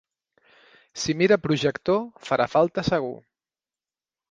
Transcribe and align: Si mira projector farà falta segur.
Si 1.01 1.15
mira 1.19 1.37
projector 1.43 2.01
farà 2.31 2.49
falta 2.57 2.87
segur. 2.91 3.15